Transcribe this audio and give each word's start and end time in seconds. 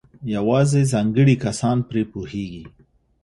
یوازې 0.35 0.81
ځانګړي 0.93 1.35
کسان 1.45 1.77
پرې 1.89 2.03
پوهېږي. 2.11 2.63